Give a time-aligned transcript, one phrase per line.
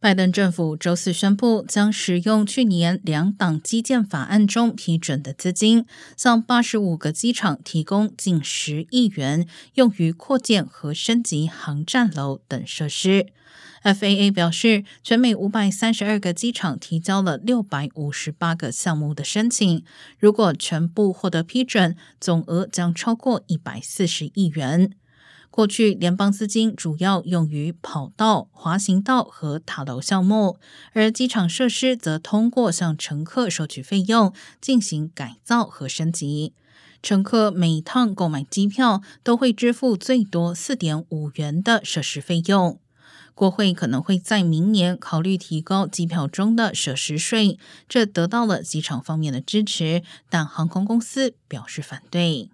[0.00, 5.86] 拜登政府周四宣布，将使用去年两党基建法案中批准的资金，
[6.16, 13.26] 向八十五个机场提供近十亿元，用于扩建和升级航站楼等设施。
[13.82, 19.84] FAA 表示，全美五百三十二个机场提交了六百五十八个项目的申请，
[20.20, 24.92] 如果全部获得批准，总额将超过一百四十亿元。
[25.50, 30.58] 过去，联邦资金主要用于跑道、滑行道和塔楼项目，
[30.92, 36.52] 而机场设施则通过向乘客收取费用进行改造和升级。
[37.02, 42.78] 乘客每趟购买机票都会支付最多四点五元的设施费用。
[43.34, 47.56] 国会可能会在明年考虑提高机票中的设施税，
[47.88, 52.50] 这得到了机场方面的支持，但航空公司表示反对。